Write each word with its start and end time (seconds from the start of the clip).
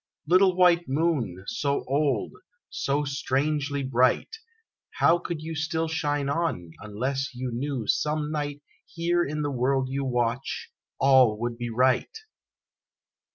Little 0.25 0.55
white 0.55 0.89
Moon! 0.89 1.43
So 1.45 1.85
old, 1.85 2.31
so 2.71 3.03
strangely 3.03 3.83
bright 3.83 4.35
How 4.95 5.19
could 5.19 5.43
you 5.43 5.53
still 5.53 5.87
shine 5.87 6.27
on, 6.27 6.71
unless 6.79 7.29
you 7.35 7.51
knew 7.51 7.85
some 7.85 8.31
night 8.31 8.63
Here 8.87 9.23
in 9.23 9.43
the 9.43 9.51
world 9.51 9.89
you 9.89 10.03
watch, 10.03 10.71
all 10.99 11.37
would 11.37 11.55
be 11.55 11.69
right! 11.69 12.17